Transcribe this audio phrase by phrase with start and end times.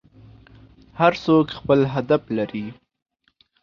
[0.99, 2.65] هر څوک خپل هدف لري.